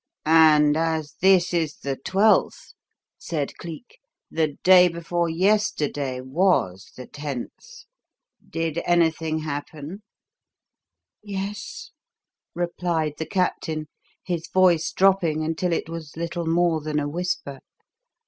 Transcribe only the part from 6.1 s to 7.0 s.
was